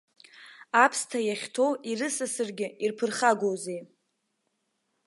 Аԥсҭа 0.83 1.19
иахьҭоу 1.23 1.71
ирысасыргьы 1.89 2.67
ирԥырхагоузеи! 2.83 3.81